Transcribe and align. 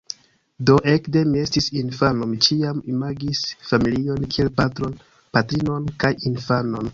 Do, 0.69 0.75
ekde 0.93 1.21
mi 1.33 1.41
estis 1.47 1.67
infano, 1.81 2.27
mi 2.31 2.39
ĉiam 2.47 2.79
imagis 2.93 3.43
familion 3.73 4.27
kiel 4.33 4.51
patron, 4.63 4.97
patrinon 5.39 5.87
kaj 6.07 6.13
infanon. 6.33 6.89